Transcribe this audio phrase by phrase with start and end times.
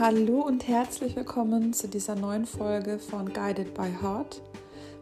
[0.00, 4.40] Hallo und herzlich willkommen zu dieser neuen Folge von Guided by Heart.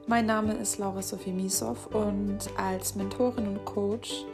[0.06, 4.24] Mein Name ist Laura Sophie Misow und als Mentorin und Coach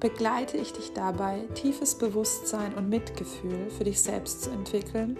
[0.00, 5.18] begleite ich dich dabei, tiefes Bewusstsein und Mitgefühl für dich selbst zu entwickeln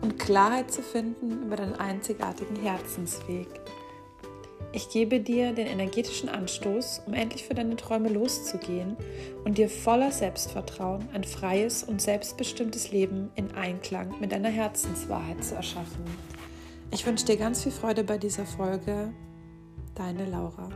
[0.00, 3.48] und Klarheit zu finden über deinen einzigartigen Herzensweg.
[4.70, 8.98] Ich gebe dir den energetischen Anstoß, um endlich für deine Träume loszugehen
[9.44, 15.54] und dir voller Selbstvertrauen ein freies und selbstbestimmtes Leben in Einklang mit deiner Herzenswahrheit zu
[15.54, 16.04] erschaffen.
[16.90, 19.10] Ich wünsche dir ganz viel Freude bei dieser Folge.
[19.94, 20.68] Deine Laura.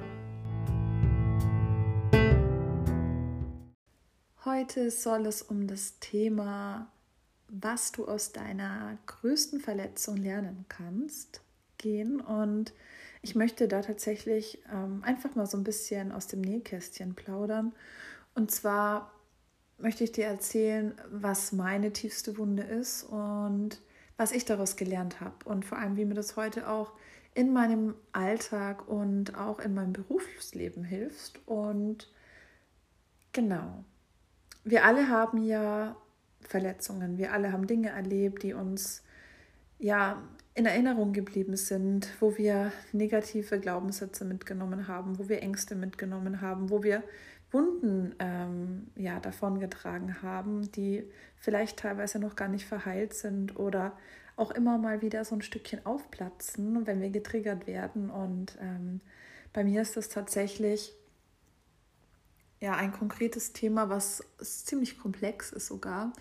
[4.46, 6.90] Heute soll es um das Thema,
[7.48, 11.42] was du aus deiner größten Verletzung lernen kannst,
[11.76, 12.72] gehen und
[13.22, 17.72] ich möchte da tatsächlich ähm, einfach mal so ein bisschen aus dem Nähkästchen plaudern.
[18.34, 19.12] Und zwar
[19.78, 23.80] möchte ich dir erzählen, was meine tiefste Wunde ist und
[24.16, 26.92] was ich daraus gelernt habe und vor allem, wie mir das heute auch
[27.34, 31.40] in meinem Alltag und auch in meinem Berufsleben hilft.
[31.46, 32.10] Und
[33.32, 33.84] genau,
[34.64, 35.96] wir alle haben ja
[36.40, 39.02] Verletzungen, wir alle haben Dinge erlebt, die uns
[39.78, 40.22] ja
[40.54, 46.70] in Erinnerung geblieben sind, wo wir negative Glaubenssätze mitgenommen haben, wo wir Ängste mitgenommen haben,
[46.70, 47.02] wo wir
[47.50, 51.04] Wunden ähm, ja, davongetragen haben, die
[51.36, 53.96] vielleicht teilweise noch gar nicht verheilt sind oder
[54.36, 58.10] auch immer mal wieder so ein Stückchen aufplatzen, wenn wir getriggert werden.
[58.10, 59.00] Und ähm,
[59.52, 60.94] bei mir ist das tatsächlich
[62.60, 66.12] ja ein konkretes Thema, was ziemlich komplex ist sogar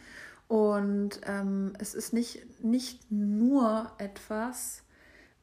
[0.51, 4.83] und ähm, es ist nicht, nicht nur etwas,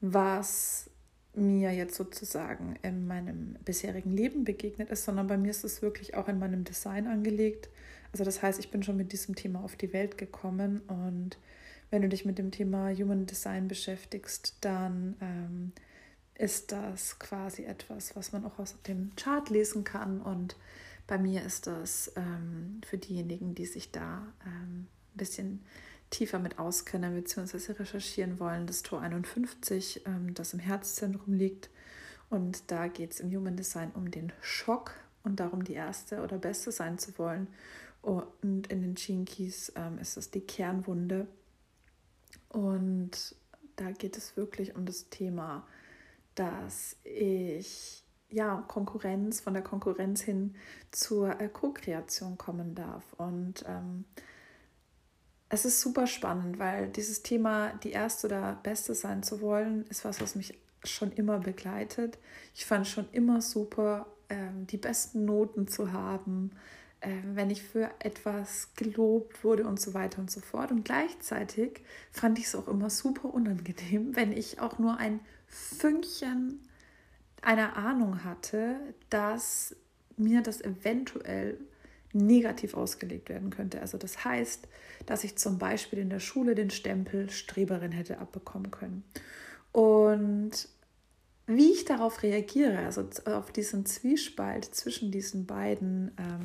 [0.03, 0.91] was
[1.33, 6.15] mir jetzt sozusagen in meinem bisherigen Leben begegnet ist, sondern bei mir ist es wirklich
[6.15, 7.71] auch in meinem Design angelegt.
[8.13, 11.39] Also das heißt, ich bin schon mit diesem Thema auf die Welt gekommen und
[11.89, 15.73] wenn du dich mit dem Thema Human Design beschäftigst, dann ähm,
[16.35, 20.55] ist das quasi etwas, was man auch aus dem Chart lesen kann und
[21.07, 24.87] bei mir ist das ähm, für diejenigen, die sich da ähm,
[25.19, 25.63] bisschen
[26.11, 27.73] tiefer mit auskennen bzw.
[27.73, 31.69] recherchieren wollen, das Tor 51, ähm, das im Herzzentrum liegt.
[32.31, 36.39] Und da geht es im Human Design um den Schock und darum, die erste oder
[36.39, 37.49] beste sein zu wollen.
[38.03, 41.27] Und in den Keys ähm, ist es die Kernwunde.
[42.49, 43.35] Und
[43.77, 45.67] da geht es wirklich um das Thema,
[46.35, 50.55] dass ich ja Konkurrenz, von der Konkurrenz hin
[50.91, 53.13] zur äh, Co-Kreation kommen darf.
[53.15, 54.05] Und ähm,
[55.51, 60.05] es ist super spannend, weil dieses Thema, die erste oder beste sein zu wollen, ist
[60.05, 62.19] was, was mich schon immer begleitet.
[62.55, 66.51] Ich fand schon immer super, ähm, die besten Noten zu haben,
[67.01, 70.71] ähm, wenn ich für etwas gelobt wurde und so weiter und so fort.
[70.71, 71.81] Und gleichzeitig
[72.13, 76.61] fand ich es auch immer super unangenehm, wenn ich auch nur ein Fünkchen
[77.41, 78.77] einer Ahnung hatte,
[79.11, 79.75] dass
[80.17, 81.59] mir das eventuell
[82.13, 83.81] negativ ausgelegt werden könnte.
[83.81, 84.67] Also das heißt,
[85.07, 89.05] dass ich zum Beispiel in der Schule den Stempel Streberin hätte abbekommen können.
[89.73, 90.69] Und
[91.47, 96.43] wie ich darauf reagiere, also auf diesen Zwiespalt zwischen diesen beiden ähm,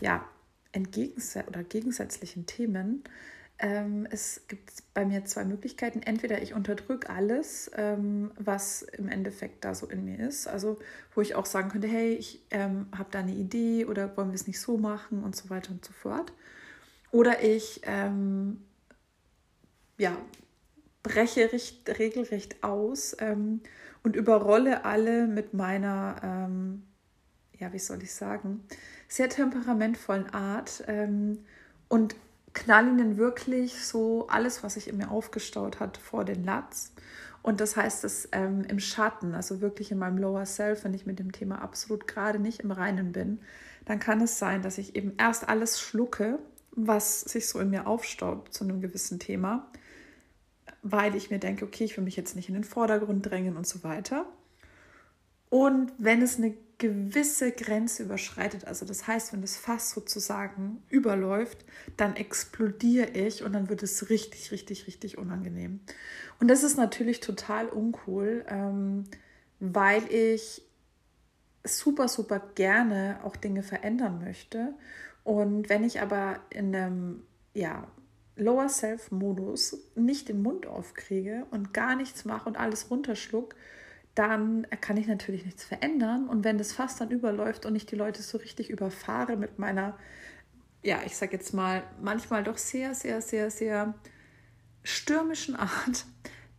[0.00, 0.24] ja,
[0.72, 3.02] entgegense oder gegensätzlichen Themen,
[3.60, 6.02] ähm, es gibt bei mir zwei Möglichkeiten.
[6.02, 10.48] Entweder ich unterdrücke alles, ähm, was im Endeffekt da so in mir ist.
[10.48, 10.78] Also
[11.14, 14.34] wo ich auch sagen könnte, hey, ich ähm, habe da eine Idee oder wollen wir
[14.34, 16.32] es nicht so machen und so weiter und so fort.
[17.10, 18.62] Oder ich ähm,
[19.98, 20.16] ja,
[21.02, 23.60] breche recht, regelrecht aus ähm,
[24.02, 26.84] und überrolle alle mit meiner, ähm,
[27.58, 28.64] ja, wie soll ich sagen,
[29.06, 30.82] sehr temperamentvollen Art
[31.88, 32.14] und
[32.52, 36.92] knall ihnen wirklich so alles, was sich in mir aufgestaut hat, vor den Latz.
[37.42, 41.06] Und das heißt, dass ähm, im Schatten, also wirklich in meinem Lower Self, wenn ich
[41.06, 43.40] mit dem Thema absolut gerade nicht im Reinen bin,
[43.86, 46.38] dann kann es sein, dass ich eben erst alles schlucke,
[46.72, 49.66] was sich so in mir aufstaut zu einem gewissen Thema,
[50.82, 53.66] weil ich mir denke, okay, ich will mich jetzt nicht in den Vordergrund drängen und
[53.66, 54.26] so weiter.
[55.48, 61.64] Und wenn es eine gewisse Grenze überschreitet, also das heißt, wenn das Fass sozusagen überläuft,
[61.96, 65.80] dann explodiere ich und dann wird es richtig, richtig, richtig unangenehm.
[66.40, 69.04] Und das ist natürlich total uncool, ähm,
[69.60, 70.62] weil ich
[71.62, 74.74] super, super gerne auch Dinge verändern möchte.
[75.22, 77.22] Und wenn ich aber in einem
[77.52, 77.86] ja,
[78.36, 83.54] Lower Self-Modus nicht den Mund aufkriege und gar nichts mache und alles runterschluck,
[84.20, 86.28] dann kann ich natürlich nichts verändern.
[86.28, 89.96] Und wenn das Fass dann überläuft und ich die Leute so richtig überfahre mit meiner,
[90.82, 93.94] ja, ich sag jetzt mal, manchmal doch sehr, sehr, sehr, sehr
[94.82, 96.04] stürmischen Art,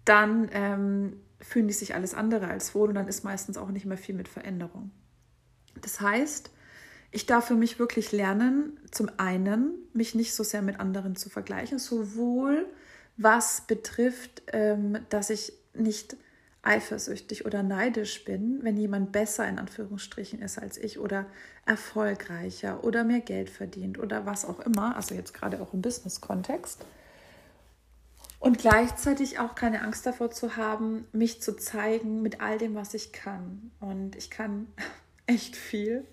[0.06, 3.86] dann ähm, fühlen die sich alles andere als wohl und dann ist meistens auch nicht
[3.86, 4.90] mehr viel mit Veränderung.
[5.80, 6.50] Das heißt,
[7.12, 11.30] ich darf für mich wirklich lernen, zum einen, mich nicht so sehr mit anderen zu
[11.30, 12.66] vergleichen, sowohl
[13.18, 16.18] was betrifft, ähm, dass ich nicht
[16.63, 21.25] eifersüchtig oder neidisch bin, wenn jemand besser in Anführungsstrichen ist als ich oder
[21.66, 26.86] erfolgreicher oder mehr Geld verdient oder was auch immer, also jetzt gerade auch im Business-Kontext.
[28.40, 32.96] Und gleichzeitig auch keine Angst davor zu haben, mich zu zeigen mit all dem, was
[32.96, 33.72] ich kann.
[33.80, 34.66] Und ich kann
[35.28, 36.06] echt viel.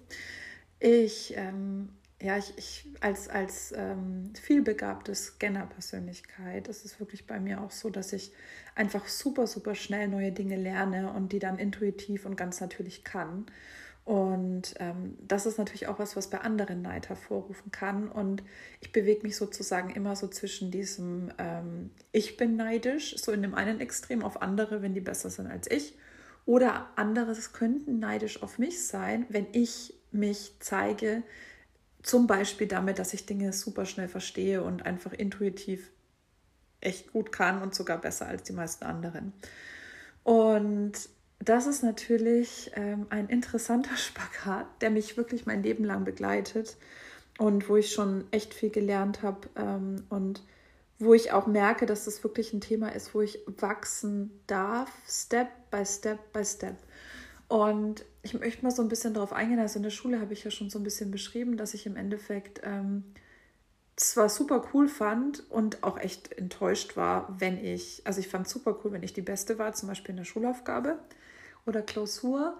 [0.78, 1.88] Ich, ähm,
[2.20, 7.90] ja, ich, ich als, als ähm, vielbegabte Scanner-Persönlichkeit ist es wirklich bei mir auch so,
[7.90, 8.32] dass ich
[8.74, 13.46] einfach super, super schnell neue Dinge lerne und die dann intuitiv und ganz natürlich kann.
[14.04, 18.08] Und ähm, das ist natürlich auch was, was bei anderen Neid hervorrufen kann.
[18.08, 18.42] Und
[18.80, 23.54] ich bewege mich sozusagen immer so zwischen diesem, ähm, ich bin neidisch, so in dem
[23.54, 25.94] einen Extrem auf andere, wenn die besser sind als ich.
[26.46, 31.22] Oder anderes könnten neidisch auf mich sein, wenn ich mich zeige,
[32.08, 35.90] zum Beispiel damit, dass ich Dinge super schnell verstehe und einfach intuitiv
[36.80, 39.34] echt gut kann und sogar besser als die meisten anderen.
[40.24, 40.92] Und
[41.38, 46.78] das ist natürlich ähm, ein interessanter Spagat, der mich wirklich mein Leben lang begleitet
[47.36, 50.42] und wo ich schon echt viel gelernt habe ähm, und
[50.98, 55.48] wo ich auch merke, dass das wirklich ein Thema ist, wo ich wachsen darf, Step
[55.70, 56.76] by Step by Step.
[57.48, 59.58] Und ich möchte mal so ein bisschen darauf eingehen.
[59.58, 61.96] Also in der Schule habe ich ja schon so ein bisschen beschrieben, dass ich im
[61.96, 63.04] Endeffekt ähm,
[63.96, 68.78] zwar super cool fand und auch echt enttäuscht war, wenn ich, also ich fand super
[68.84, 70.98] cool, wenn ich die Beste war, zum Beispiel in der Schulaufgabe
[71.66, 72.58] oder Klausur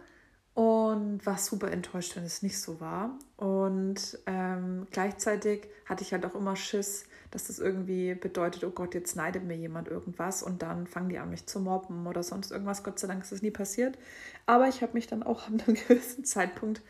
[0.54, 3.16] und war super enttäuscht, wenn es nicht so war.
[3.36, 8.94] Und ähm, gleichzeitig hatte ich halt auch immer Schiss, dass das irgendwie bedeutet, oh Gott,
[8.94, 12.50] jetzt neidet mir jemand irgendwas und dann fangen die an, mich zu mobben oder sonst
[12.50, 12.82] irgendwas.
[12.82, 13.98] Gott sei Dank ist das nie passiert.
[14.46, 16.82] Aber ich habe mich dann auch an einem gewissen Zeitpunkt,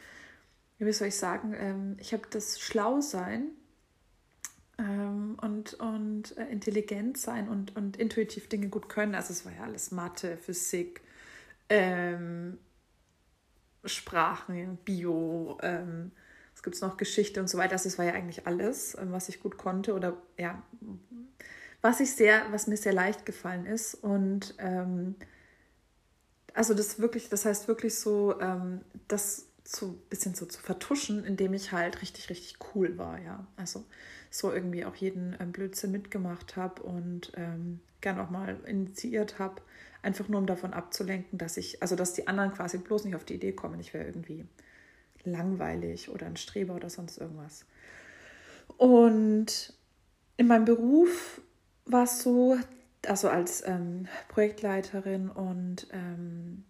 [0.79, 3.49] wie soll ich sagen, ähm, ich habe das Schlausein
[4.79, 9.15] ähm, und, und äh, intelligent sein und, und intuitiv Dinge gut können.
[9.15, 11.01] Also es war ja alles Mathe, Physik,
[11.69, 12.59] ähm,
[13.85, 16.13] Sprachen, Bio, ähm,
[16.59, 17.75] was gibt es noch, Geschichte und so weiter.
[17.75, 20.61] Also es war ja eigentlich alles, ähm, was ich gut konnte oder ja,
[21.83, 23.95] was ich sehr, was mir sehr leicht gefallen ist.
[23.95, 25.15] Und ähm,
[26.55, 31.25] also das wirklich, das heißt wirklich so, ähm, das so ein bisschen so zu vertuschen,
[31.25, 33.47] indem ich halt richtig, richtig cool war, ja.
[33.55, 33.85] Also
[34.29, 39.63] so irgendwie auch jeden ähm, Blödsinn mitgemacht habe und ähm, gern auch mal initiiert habe,
[40.03, 43.25] einfach nur um davon abzulenken, dass ich, also dass die anderen quasi bloß nicht auf
[43.25, 44.45] die Idee kommen, ich wäre irgendwie
[45.25, 47.65] langweilig oder ein Streber oder sonst irgendwas.
[48.77, 49.73] Und
[50.37, 51.41] in meinem Beruf
[51.85, 52.57] war es so,
[53.07, 56.65] also als ähm, Projektleiterin und ähm,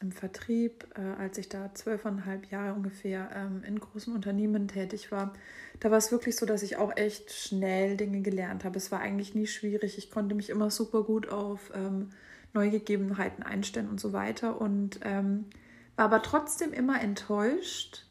[0.00, 5.32] im Vertrieb, äh, als ich da zwölfeinhalb Jahre ungefähr ähm, in großen Unternehmen tätig war,
[5.80, 8.76] da war es wirklich so, dass ich auch echt schnell Dinge gelernt habe.
[8.76, 9.98] Es war eigentlich nie schwierig.
[9.98, 12.10] Ich konnte mich immer super gut auf ähm,
[12.52, 15.46] neue Gegebenheiten einstellen und so weiter und ähm,
[15.96, 18.06] war aber trotzdem immer enttäuscht,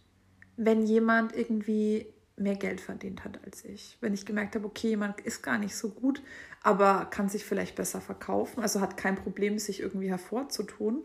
[0.57, 2.07] wenn jemand irgendwie
[2.37, 3.97] mehr Geld verdient hat als ich.
[4.01, 6.21] Wenn ich gemerkt habe, okay, jemand ist gar nicht so gut,
[6.63, 11.03] aber kann sich vielleicht besser verkaufen, also hat kein Problem, sich irgendwie hervorzutun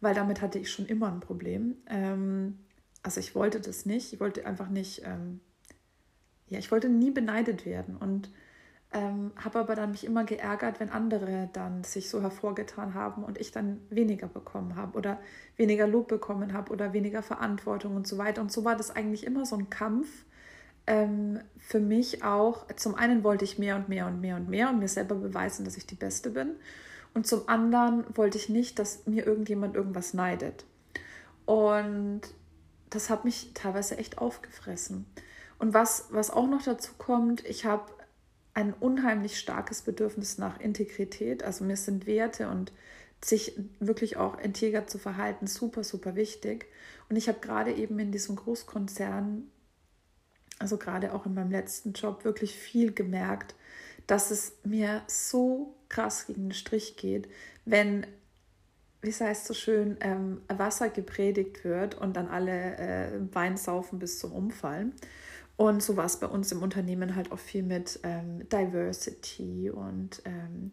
[0.00, 1.76] weil damit hatte ich schon immer ein Problem.
[1.86, 2.58] Ähm,
[3.02, 4.12] also ich wollte das nicht.
[4.12, 5.40] Ich wollte einfach nicht, ähm,
[6.48, 8.30] ja, ich wollte nie beneidet werden und
[8.92, 13.38] ähm, habe aber dann mich immer geärgert, wenn andere dann sich so hervorgetan haben und
[13.38, 15.18] ich dann weniger bekommen habe oder
[15.56, 18.40] weniger Lob bekommen habe oder weniger Verantwortung und so weiter.
[18.40, 20.08] Und so war das eigentlich immer so ein Kampf.
[20.86, 24.70] Ähm, für mich auch, zum einen wollte ich mehr und mehr und mehr und mehr
[24.70, 26.50] und mir selber beweisen, dass ich die Beste bin.
[27.12, 30.64] Und zum anderen wollte ich nicht, dass mir irgendjemand irgendwas neidet.
[31.44, 32.20] Und
[32.90, 35.06] das hat mich teilweise echt aufgefressen.
[35.58, 37.90] Und was, was auch noch dazu kommt, ich habe
[38.56, 41.42] ein unheimlich starkes Bedürfnis nach Integrität.
[41.42, 42.72] Also mir sind Werte und
[43.22, 46.64] sich wirklich auch integer zu verhalten super, super wichtig.
[47.10, 49.46] Und ich habe gerade eben in diesem Großkonzern,
[50.58, 53.54] also gerade auch in meinem letzten Job, wirklich viel gemerkt,
[54.06, 57.28] dass es mir so krass gegen den Strich geht,
[57.66, 58.06] wenn,
[59.02, 63.98] wie es heißt so schön, ähm, Wasser gepredigt wird und dann alle äh, Wein saufen
[63.98, 64.94] bis zum Umfallen.
[65.56, 70.20] Und so war es bei uns im Unternehmen halt auch viel mit ähm, Diversity und
[70.24, 70.72] ähm,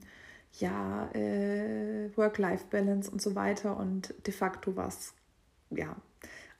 [0.60, 3.78] ja, äh, Work-Life-Balance und so weiter.
[3.78, 5.13] Und de facto war es,
[5.70, 5.96] ja,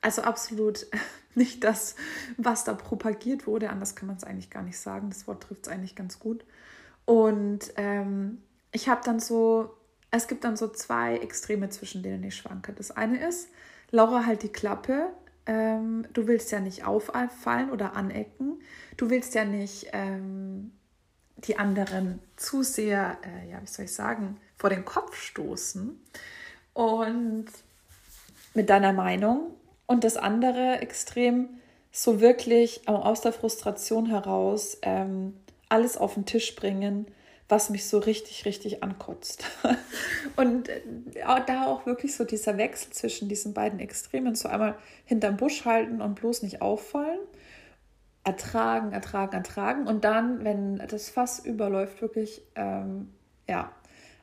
[0.00, 0.86] also absolut
[1.34, 1.96] nicht das,
[2.36, 3.70] was da propagiert wurde.
[3.70, 5.10] Anders kann man es eigentlich gar nicht sagen.
[5.10, 6.44] Das Wort trifft es eigentlich ganz gut.
[7.04, 9.70] Und ähm, ich habe dann so,
[10.10, 12.72] es gibt dann so zwei Extreme, zwischen denen ich schwanke.
[12.72, 13.48] Das eine ist,
[13.90, 15.12] Laura halt die Klappe.
[15.46, 18.60] Ähm, du willst ja nicht auffallen oder anecken.
[18.96, 20.72] Du willst ja nicht ähm,
[21.36, 26.00] die anderen zu sehr, äh, ja, wie soll ich sagen, vor den Kopf stoßen.
[26.72, 27.46] Und
[28.54, 29.52] mit deiner Meinung.
[29.86, 31.48] Und das andere Extrem,
[31.92, 35.36] so wirklich aus der Frustration heraus ähm,
[35.68, 37.06] alles auf den Tisch bringen,
[37.48, 39.44] was mich so richtig, richtig ankotzt.
[40.36, 40.80] Und äh,
[41.46, 46.00] da auch wirklich so dieser Wechsel zwischen diesen beiden Extremen, so einmal hinterm Busch halten
[46.00, 47.20] und bloß nicht auffallen,
[48.24, 53.12] ertragen, ertragen, ertragen und dann, wenn das Fass überläuft, wirklich, ähm,
[53.46, 53.70] ja,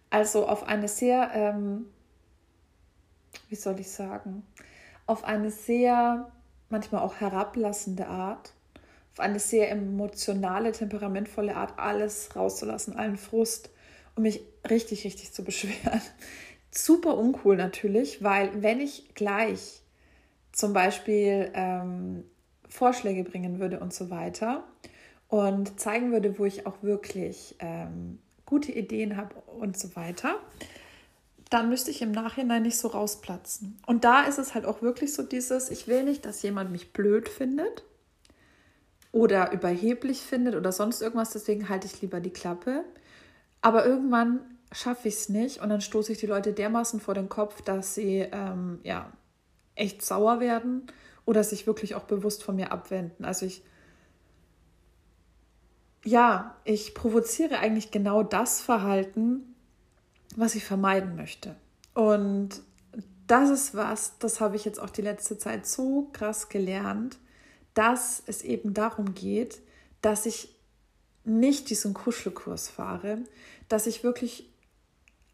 [0.10, 1.86] also auf eine sehr, ähm,
[3.50, 4.44] wie soll ich sagen,
[5.06, 6.32] auf eine sehr,
[6.70, 8.54] manchmal auch herablassende Art,
[9.14, 13.70] auf eine sehr emotionale, temperamentvolle Art alles rauszulassen, allen Frust
[14.16, 16.02] und mich richtig, richtig zu beschweren.
[16.72, 19.82] Super uncool natürlich, weil wenn ich gleich
[20.54, 22.24] zum Beispiel ähm,
[22.70, 24.64] Vorschläge bringen würde und so weiter
[25.28, 30.36] und zeigen würde, wo ich auch wirklich ähm, gute Ideen habe und so weiter,
[31.50, 33.78] dann müsste ich im Nachhinein nicht so rausplatzen.
[33.86, 36.94] Und da ist es halt auch wirklich so dieses, ich will nicht, dass jemand mich
[36.94, 37.84] blöd findet
[39.12, 42.86] oder überheblich findet oder sonst irgendwas, deswegen halte ich lieber die Klappe.
[43.62, 44.40] Aber irgendwann
[44.72, 47.96] schaffe ich es nicht und dann stoße ich die Leute dermaßen vor den Kopf, dass
[47.96, 49.12] sie ähm, ja
[49.76, 50.88] echt sauer werden
[51.26, 53.26] oder sich wirklich auch bewusst von mir abwenden.
[53.26, 53.64] Also ich
[56.04, 59.56] ja, ich provoziere eigentlich genau das Verhalten,
[60.36, 61.56] was ich vermeiden möchte.
[61.94, 62.62] Und
[63.28, 67.20] das ist was, das habe ich jetzt auch die letzte Zeit so krass gelernt,
[67.74, 69.62] dass es eben darum geht,
[70.02, 70.56] dass ich
[71.24, 73.20] nicht diesen Kuschelkurs fahre,
[73.70, 74.50] dass ich wirklich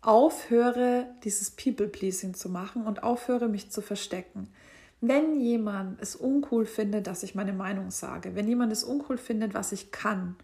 [0.01, 4.49] aufhöre, dieses People-Pleasing zu machen und aufhöre, mich zu verstecken.
[4.99, 9.53] Wenn jemand es uncool findet, dass ich meine Meinung sage, wenn jemand es uncool findet,
[9.53, 10.35] was ich kann,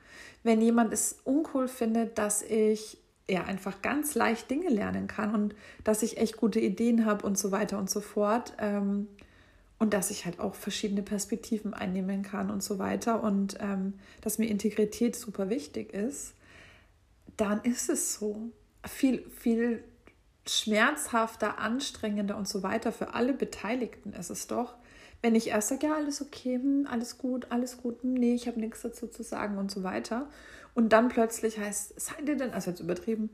[0.43, 2.97] wenn jemand es uncool findet, dass ich
[3.29, 7.37] ja einfach ganz leicht Dinge lernen kann und dass ich echt gute Ideen habe und
[7.37, 8.53] so weiter und so fort.
[8.59, 9.07] Ähm,
[9.79, 14.37] und dass ich halt auch verschiedene Perspektiven einnehmen kann und so weiter und ähm, dass
[14.37, 16.33] mir Integrität super wichtig ist,
[17.37, 18.51] dann ist es so.
[18.85, 19.81] Viel, viel
[20.45, 24.75] schmerzhafter, anstrengender und so weiter für alle Beteiligten ist es doch,
[25.21, 28.47] wenn ich erst sage, ja, alles okay, hm, alles gut, alles gut, hm, nee, ich
[28.47, 30.29] habe nichts dazu zu sagen und so weiter.
[30.73, 33.29] Und dann plötzlich heißt, seid ihr denn, also jetzt übertrieben,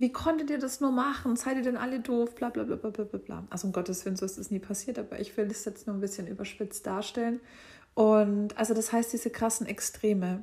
[0.00, 1.36] wie konntet ihr das nur machen?
[1.36, 2.34] Seid ihr denn alle doof?
[2.34, 3.46] Bla bla bla bla bla bla.
[3.50, 5.94] Also um Gottes Willen, so ist es nie passiert, aber ich will das jetzt nur
[5.94, 7.38] ein bisschen überspitzt darstellen.
[7.92, 10.42] Und also das heißt, diese krassen Extreme.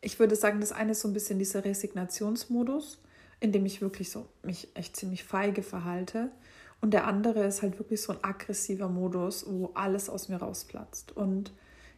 [0.00, 3.02] Ich würde sagen, das eine ist so ein bisschen dieser Resignationsmodus,
[3.40, 6.30] in dem ich wirklich so mich echt ziemlich feige verhalte.
[6.80, 11.14] Und der andere ist halt wirklich so ein aggressiver Modus, wo alles aus mir rausplatzt.
[11.14, 11.52] Und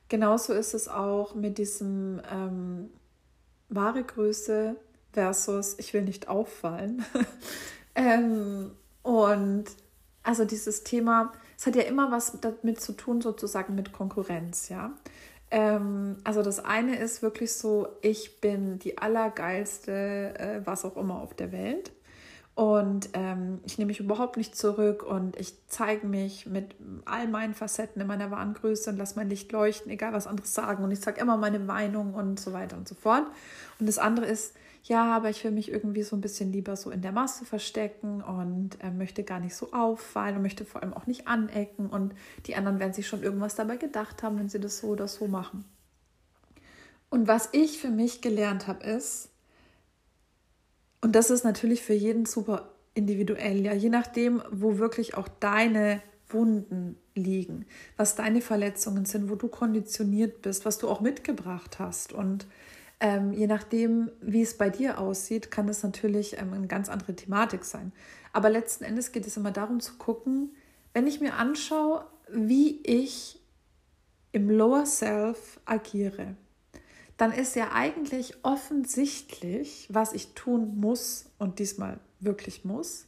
[0.08, 2.90] genauso ist es auch mit diesem ähm,
[3.68, 4.74] wahre Größe
[5.16, 7.02] versus ich will nicht auffallen.
[7.94, 9.64] ähm, und
[10.22, 14.92] also dieses Thema, es hat ja immer was damit zu tun, sozusagen mit Konkurrenz, ja.
[15.50, 21.22] Ähm, also das eine ist wirklich so, ich bin die allergeilste, äh, was auch immer
[21.22, 21.92] auf der Welt.
[22.54, 26.74] Und ähm, ich nehme mich überhaupt nicht zurück und ich zeige mich mit
[27.06, 30.46] all meinen Facetten in meiner wahren Größe und lasse mein Licht leuchten, egal was andere
[30.46, 30.84] sagen.
[30.84, 33.24] Und ich sage immer meine Meinung und so weiter und so fort.
[33.78, 34.54] Und das andere ist,
[34.88, 38.22] ja, aber ich will mich irgendwie so ein bisschen lieber so in der Masse verstecken
[38.22, 41.88] und äh, möchte gar nicht so auffallen und möchte vor allem auch nicht anecken.
[41.88, 42.14] Und
[42.46, 45.26] die anderen werden sich schon irgendwas dabei gedacht haben, wenn sie das so oder so
[45.26, 45.64] machen.
[47.10, 49.30] Und was ich für mich gelernt habe, ist,
[51.00, 56.00] und das ist natürlich für jeden super individuell, ja, je nachdem, wo wirklich auch deine
[56.28, 57.66] Wunden liegen,
[57.96, 62.12] was deine Verletzungen sind, wo du konditioniert bist, was du auch mitgebracht hast.
[62.12, 62.46] Und
[63.00, 67.14] ähm, je nachdem, wie es bei dir aussieht, kann das natürlich ähm, eine ganz andere
[67.14, 67.92] Thematik sein.
[68.32, 70.54] Aber letzten Endes geht es immer darum zu gucken,
[70.94, 73.40] wenn ich mir anschaue, wie ich
[74.32, 76.36] im Lower Self agiere,
[77.16, 83.06] dann ist ja eigentlich offensichtlich, was ich tun muss und diesmal wirklich muss,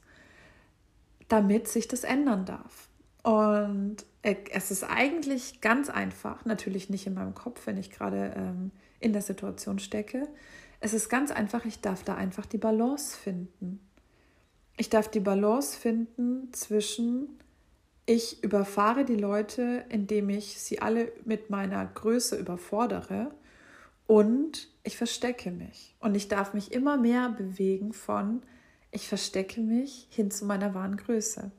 [1.29, 2.89] damit sich das ändern darf.
[3.23, 8.71] Und es ist eigentlich ganz einfach, natürlich nicht in meinem Kopf, wenn ich gerade ähm,
[9.01, 10.29] in der Situation stecke.
[10.81, 13.81] Es ist ganz einfach, ich darf da einfach die Balance finden.
[14.77, 17.41] Ich darf die Balance finden zwischen,
[18.07, 23.33] ich überfahre die Leute, indem ich sie alle mit meiner Größe überfordere
[24.07, 25.95] Und ich verstecke mich.
[26.01, 28.43] Und ich darf mich immer mehr bewegen von,
[28.91, 31.51] ich verstecke mich hin zu meiner wahren Größe.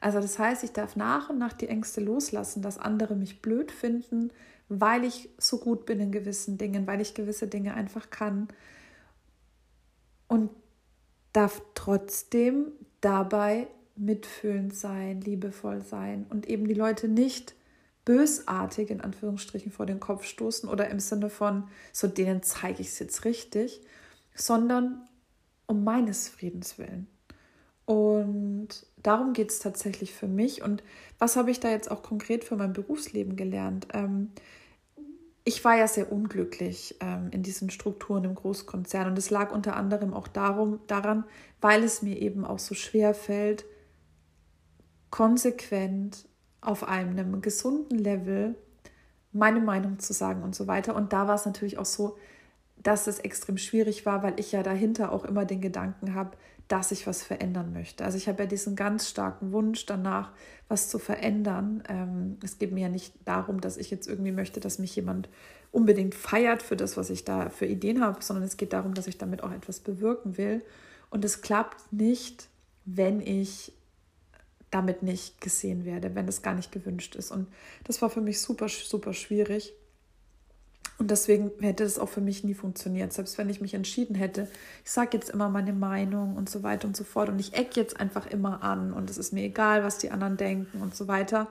[0.00, 3.70] Also das heißt, ich darf nach und nach die Ängste loslassen, dass andere mich blöd
[3.70, 4.30] finden,
[4.68, 8.48] weil ich so gut bin in gewissen Dingen, weil ich gewisse Dinge einfach kann.
[10.26, 10.50] Und
[11.32, 17.54] darf trotzdem dabei mitfühlend sein, liebevoll sein und eben die Leute nicht
[18.04, 22.88] bösartig in Anführungsstrichen vor den Kopf stoßen oder im Sinne von, so denen zeige ich
[22.88, 23.82] es jetzt richtig,
[24.34, 25.06] sondern
[25.66, 27.06] um meines Friedens willen.
[27.84, 28.68] Und
[29.02, 30.62] darum geht es tatsächlich für mich.
[30.62, 30.82] Und
[31.18, 33.88] was habe ich da jetzt auch konkret für mein Berufsleben gelernt?
[33.92, 34.30] Ähm,
[35.48, 39.08] ich war ja sehr unglücklich ähm, in diesen Strukturen im Großkonzern.
[39.08, 41.24] Und es lag unter anderem auch darum, daran,
[41.62, 43.64] weil es mir eben auch so schwer fällt,
[45.08, 46.28] konsequent
[46.60, 48.56] auf einem gesunden Level
[49.32, 50.94] meine Meinung zu sagen und so weiter.
[50.94, 52.18] Und da war es natürlich auch so,
[52.76, 56.36] dass es extrem schwierig war, weil ich ja dahinter auch immer den Gedanken habe,
[56.68, 58.04] dass ich was verändern möchte.
[58.04, 60.32] Also ich habe ja diesen ganz starken Wunsch danach,
[60.68, 61.82] was zu verändern.
[61.88, 65.30] Ähm, es geht mir ja nicht darum, dass ich jetzt irgendwie möchte, dass mich jemand
[65.72, 69.06] unbedingt feiert für das, was ich da für Ideen habe, sondern es geht darum, dass
[69.06, 70.62] ich damit auch etwas bewirken will.
[71.10, 72.48] Und es klappt nicht,
[72.84, 73.72] wenn ich
[74.70, 77.30] damit nicht gesehen werde, wenn es gar nicht gewünscht ist.
[77.30, 77.48] Und
[77.84, 79.72] das war für mich super, super schwierig.
[81.08, 84.46] Und deswegen hätte es auch für mich nie funktioniert, selbst wenn ich mich entschieden hätte,
[84.84, 87.30] ich sage jetzt immer meine Meinung und so weiter und so fort.
[87.30, 90.36] Und ich ecke jetzt einfach immer an und es ist mir egal, was die anderen
[90.36, 91.48] denken und so weiter,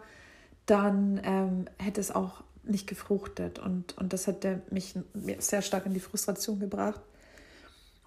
[0.68, 4.94] dann ähm, hätte es auch nicht gefruchtet und, und das hätte mich
[5.40, 7.02] sehr stark in die Frustration gebracht.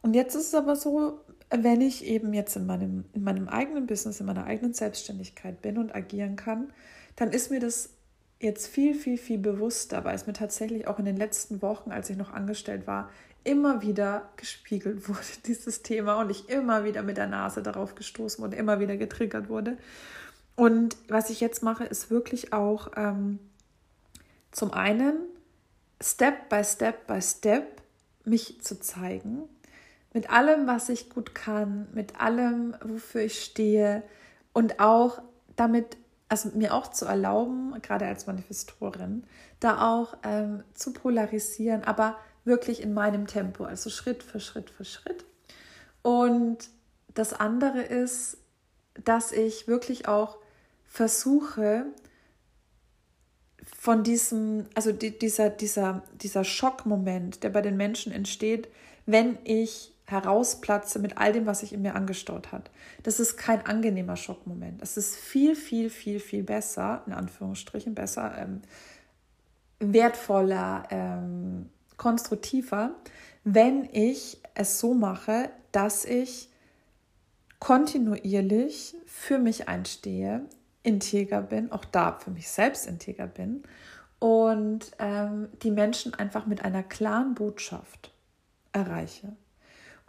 [0.03, 1.19] Und jetzt ist es aber so,
[1.51, 5.79] wenn ich eben jetzt in meinem, in meinem eigenen Business, in meiner eigenen Selbstständigkeit bin
[5.79, 6.73] und agieren kann,
[7.17, 7.89] dann ist mir das
[8.41, 12.11] jetzt viel, viel, viel bewusster, weil es mir tatsächlich auch in den letzten Wochen, als
[12.11, 13.11] ich noch angestellt war,
[13.45, 18.43] immer wieder gespiegelt wurde, dieses Thema, und ich immer wieder mit der Nase darauf gestoßen
[18.43, 19.77] und immer wieder getriggert wurde.
[20.57, 23.39] Und was ich jetzt mache, ist wirklich auch ähm,
[24.51, 25.17] zum einen
[26.03, 27.81] Step by Step by Step
[28.25, 29.43] mich zu zeigen,
[30.13, 34.03] mit allem, was ich gut kann, mit allem, wofür ich stehe
[34.53, 35.23] und auch
[35.57, 35.97] damit
[36.31, 39.25] also mir auch zu erlauben, gerade als Manifestorin,
[39.59, 44.85] da auch ähm, zu polarisieren, aber wirklich in meinem Tempo, also Schritt für Schritt für
[44.85, 45.27] Schritt.
[46.03, 46.71] Und
[47.13, 48.39] das andere ist,
[49.05, 50.39] dass ich wirklich auch
[50.87, 51.87] versuche,
[53.77, 58.69] von diesem, also die, dieser, dieser, dieser Schockmoment, der bei den Menschen entsteht,
[59.07, 62.71] wenn ich herausplatze mit all dem, was sich in mir angestaut hat.
[63.03, 64.83] Das ist kein angenehmer Schockmoment.
[64.83, 68.63] Es ist viel, viel, viel, viel besser, in Anführungsstrichen besser, ähm,
[69.79, 72.95] wertvoller, ähm, konstruktiver,
[73.45, 76.49] wenn ich es so mache, dass ich
[77.59, 80.47] kontinuierlich für mich einstehe,
[80.83, 83.63] integer bin, auch da für mich selbst integer bin
[84.19, 88.13] und ähm, die Menschen einfach mit einer klaren Botschaft
[88.73, 89.37] erreiche.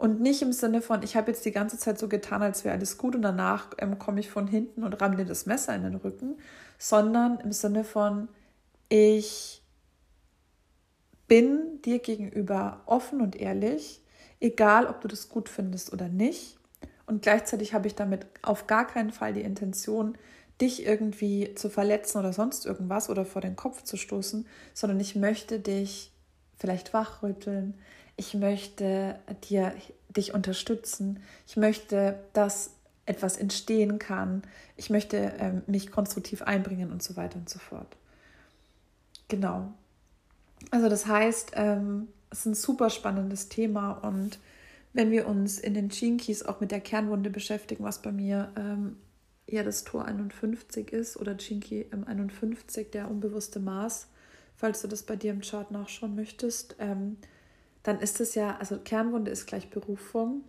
[0.02, 2.74] Und nicht im Sinne von, ich habe jetzt die ganze Zeit so getan, als wäre
[2.74, 5.84] alles gut und danach ähm, komme ich von hinten und ramme dir das Messer in
[5.84, 6.38] den Rücken,
[6.76, 8.26] sondern im Sinne von,
[8.88, 9.62] ich
[11.28, 14.02] bin dir gegenüber offen und ehrlich,
[14.40, 16.58] egal ob du das gut findest oder nicht.
[17.06, 20.18] Und gleichzeitig habe ich damit auf gar keinen Fall die Intention,
[20.60, 25.14] dich irgendwie zu verletzen oder sonst irgendwas oder vor den Kopf zu stoßen, sondern ich
[25.14, 26.10] möchte dich
[26.56, 27.74] vielleicht wachrütteln,
[28.16, 29.74] ich möchte dir,
[30.08, 32.70] dich unterstützen, ich möchte, dass
[33.06, 34.42] etwas entstehen kann,
[34.76, 37.96] ich möchte ähm, mich konstruktiv einbringen und so weiter und so fort.
[39.28, 39.72] Genau.
[40.70, 44.38] Also das heißt, ähm, es ist ein super spannendes Thema und
[44.92, 48.96] wenn wir uns in den Keys auch mit der Kernwunde beschäftigen, was bei mir ähm,
[49.46, 54.08] ja das Tor 51 ist oder Gene Key 51, der unbewusste Maß,
[54.54, 57.16] falls du das bei dir im Chart nachschauen möchtest, ähm,
[57.82, 60.44] dann ist es ja, also Kernwunde ist gleich Berufung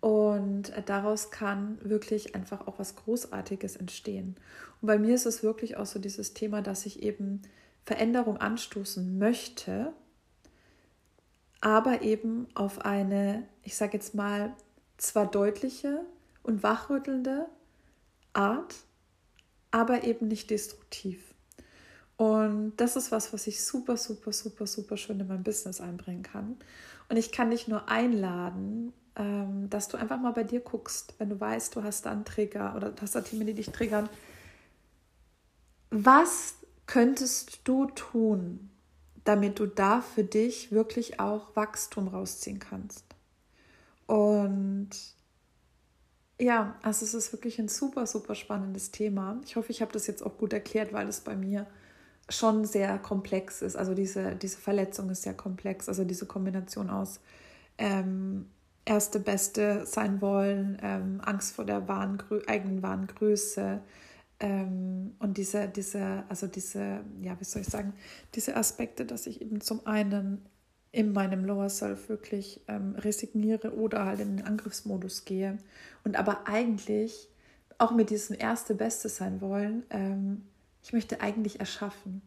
[0.00, 4.36] und daraus kann wirklich einfach auch was Großartiges entstehen.
[4.80, 7.42] Und bei mir ist es wirklich auch so dieses Thema, dass ich eben
[7.84, 9.92] Veränderung anstoßen möchte,
[11.60, 14.54] aber eben auf eine, ich sage jetzt mal,
[14.98, 16.04] zwar deutliche
[16.42, 17.46] und wachrüttelnde
[18.32, 18.74] Art,
[19.70, 21.34] aber eben nicht destruktiv.
[22.16, 26.22] Und das ist was, was ich super, super, super, super schön in mein Business einbringen
[26.22, 26.56] kann.
[27.08, 31.28] Und ich kann dich nur einladen, ähm, dass du einfach mal bei dir guckst, wenn
[31.28, 34.08] du weißt, du hast da einen Trigger oder du hast da Themen, die dich triggern.
[35.90, 36.54] Was
[36.86, 38.70] könntest du tun,
[39.26, 43.04] damit du da für dich wirklich auch Wachstum rausziehen kannst.
[44.06, 44.90] Und
[46.38, 49.40] ja, also es ist wirklich ein super, super spannendes Thema.
[49.44, 51.66] Ich hoffe, ich habe das jetzt auch gut erklärt, weil es bei mir
[52.28, 53.76] schon sehr komplex ist.
[53.76, 55.88] Also diese, diese Verletzung ist sehr komplex.
[55.88, 57.20] Also diese Kombination aus
[57.78, 58.46] ähm,
[58.84, 63.80] erste Beste sein wollen, ähm, Angst vor der wahren, eigenen wahren Größe
[64.40, 67.94] ähm, und diese, diese, also diese, ja, wie soll ich sagen,
[68.34, 70.44] diese Aspekte, dass ich eben zum einen
[70.92, 75.58] in meinem Lower Self wirklich ähm, resigniere oder halt in den Angriffsmodus gehe
[76.04, 77.28] und aber eigentlich
[77.78, 80.42] auch mit diesem erste Beste sein wollen, ähm,
[80.86, 82.22] ich möchte eigentlich erschaffen.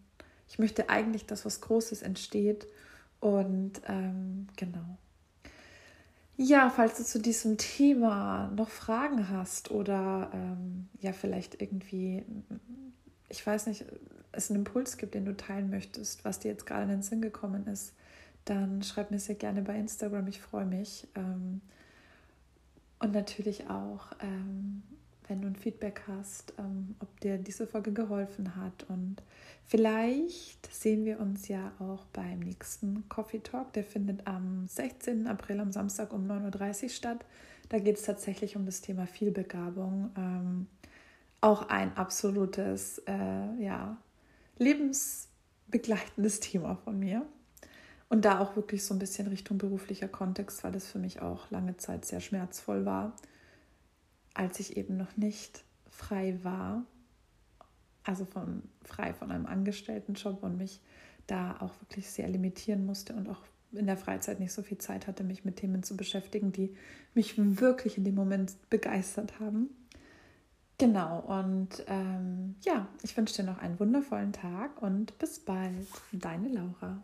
[0.50, 2.68] Ich möchte eigentlich, dass was Großes entsteht
[3.22, 4.98] und ähm, genau.
[6.36, 12.26] Ja, falls du zu diesem Thema noch Fragen hast oder ähm, ja, vielleicht irgendwie,
[13.30, 13.86] ich weiß nicht,
[14.34, 17.22] es einen Impuls gibt, den du teilen möchtest, was dir jetzt gerade in den Sinn
[17.22, 17.94] gekommen ist,
[18.44, 20.28] dann schreib mir sehr gerne bei Instagram.
[20.28, 21.08] Ich freue mich.
[21.16, 21.62] Ähm,
[23.00, 24.84] und natürlich auch, ähm,
[25.30, 28.86] wenn du ein Feedback hast, ähm, ob dir diese Folge geholfen hat.
[28.90, 29.18] Und
[29.66, 33.72] vielleicht sehen wir uns ja auch beim nächsten Coffee Talk.
[33.74, 35.28] Der findet am 16.
[35.28, 37.26] April am Samstag um 9.30 Uhr statt.
[37.70, 40.12] Da geht es tatsächlich um das Thema Vielbegabung.
[40.18, 40.68] Ähm,
[41.42, 43.98] auch ein absolutes, äh, ja,
[44.58, 47.26] lebensbegleitendes Thema von mir.
[48.10, 51.52] Und da auch wirklich so ein bisschen Richtung beruflicher Kontext, weil das für mich auch
[51.52, 53.14] lange Zeit sehr schmerzvoll war,
[54.40, 56.86] als ich eben noch nicht frei war,
[58.06, 60.80] also von, frei von einem Angestelltenjob und mich
[61.28, 63.42] da auch wirklich sehr limitieren musste und auch
[63.74, 66.74] in der Freizeit nicht so viel Zeit hatte, mich mit Themen zu beschäftigen, die
[67.14, 69.72] mich wirklich in dem Moment begeistert haben.
[70.78, 75.86] Genau, und ähm, ja, ich wünsche dir noch einen wundervollen Tag und bis bald.
[76.14, 77.04] Deine Laura.